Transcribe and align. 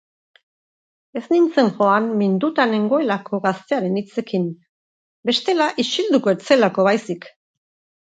Ez 1.19 1.21
nintzen 1.33 1.69
joan 1.81 2.07
minduta 2.23 2.65
nengoelako 2.73 3.41
gaztearen 3.45 4.01
hitzekin, 4.03 4.51
bestela 5.33 5.71
isilduko 5.89 6.37
ez 6.37 6.39
zelako 6.53 6.93
baizik. 6.93 7.35